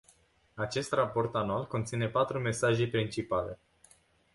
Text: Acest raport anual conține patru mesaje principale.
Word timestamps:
Acest 0.53 0.91
raport 0.93 1.35
anual 1.35 1.67
conține 1.67 2.07
patru 2.07 2.39
mesaje 2.39 2.87
principale. 2.87 3.59